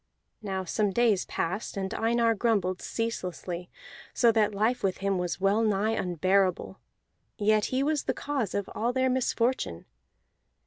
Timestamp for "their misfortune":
8.93-9.85